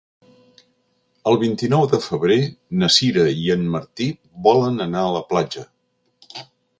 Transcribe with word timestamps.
El 1.31 1.37
vint-i-nou 1.43 1.83
de 1.91 1.99
febrer 2.05 2.37
na 2.83 2.89
Sira 2.95 3.25
i 3.43 3.47
en 3.59 3.67
Martí 3.75 4.07
volen 4.51 4.85
anar 4.87 5.05
a 5.07 5.13
la 5.17 5.23
platja. 5.35 5.67